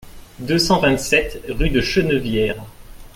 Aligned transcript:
deux 0.39 0.57
cent 0.57 0.79
vingt-sept 0.79 1.43
rue 1.47 1.69
de 1.69 1.79
Chenevière 1.79 2.63